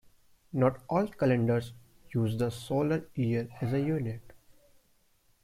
Not 0.51 0.81
all 0.89 1.05
calendars 1.07 1.73
use 2.11 2.35
the 2.39 2.49
solar 2.49 3.07
year 3.13 3.47
as 3.61 3.71
a 3.71 3.79
unit. 3.79 4.33